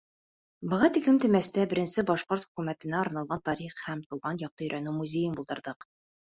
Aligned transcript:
Быға 0.69 0.87
тиклем 0.95 1.19
Темәстә 1.25 1.65
беренсе 1.73 2.05
Башҡорт 2.09 2.47
Хөкүмәтенә 2.49 2.99
арналған 3.03 3.45
тарих 3.53 3.79
һәм 3.85 4.05
тыуған 4.09 4.43
яҡты 4.47 4.69
өйрәнеү 4.69 4.99
музейын 4.99 5.41
булдырҙыҡ. 5.41 5.91